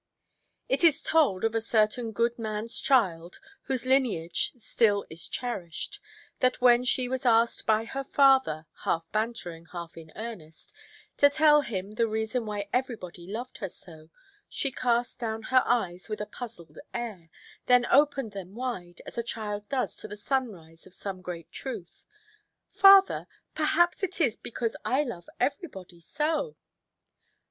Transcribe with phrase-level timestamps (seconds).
[0.67, 5.99] It is told of a certain good manʼs child, whose lineage still is cherished,
[6.39, 10.73] that when she was asked by her father (half–bantering, half in earnest)
[11.17, 14.09] to tell him the reason why everybody loved her so,
[14.49, 17.29] she cast down her eyes with a puzzled air,
[17.67, 23.27] then opened them wide, as a child does to the sunrise of some great truth—"Father,
[23.53, 26.55] perhaps it is because I love everybody so".